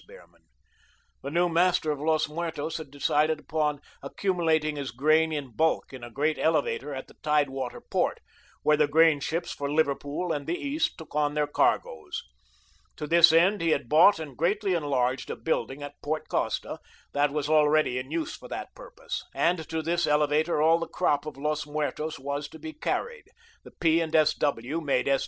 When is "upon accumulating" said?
3.39-4.75